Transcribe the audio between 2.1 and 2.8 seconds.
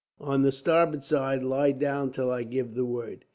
I give